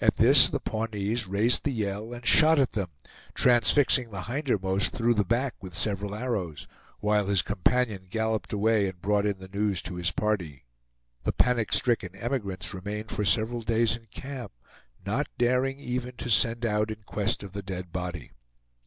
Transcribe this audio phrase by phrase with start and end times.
[0.00, 2.88] At this the Pawnees raised the yell and shot at them,
[3.34, 6.66] transfixing the hindermost through the back with several arrows,
[7.00, 10.64] while his companion galloped away and brought in the news to his party.
[11.24, 14.52] The panic stricken emigrants remained for several days in camp,
[15.04, 18.32] not daring even to send out in quest of the dead body.